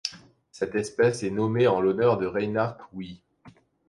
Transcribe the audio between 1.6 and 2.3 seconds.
en l'honneur de